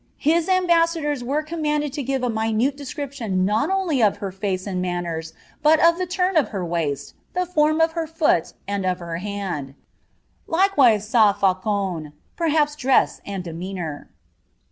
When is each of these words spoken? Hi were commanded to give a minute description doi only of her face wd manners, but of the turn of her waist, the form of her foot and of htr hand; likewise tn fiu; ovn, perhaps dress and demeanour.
Hi 0.23 1.13
were 1.21 1.43
commanded 1.43 1.93
to 1.93 2.01
give 2.01 2.23
a 2.23 2.29
minute 2.31 2.75
description 2.75 3.45
doi 3.45 3.67
only 3.71 4.01
of 4.01 4.17
her 4.17 4.31
face 4.31 4.65
wd 4.65 4.77
manners, 4.79 5.33
but 5.61 5.79
of 5.79 5.99
the 5.99 6.07
turn 6.07 6.35
of 6.35 6.47
her 6.49 6.65
waist, 6.65 7.13
the 7.35 7.45
form 7.45 7.79
of 7.79 7.91
her 7.91 8.07
foot 8.07 8.53
and 8.67 8.83
of 8.83 8.97
htr 8.97 9.19
hand; 9.19 9.75
likewise 10.47 11.05
tn 11.07 11.35
fiu; 11.35 11.55
ovn, 11.63 12.13
perhaps 12.35 12.75
dress 12.75 13.21
and 13.27 13.43
demeanour. 13.43 14.09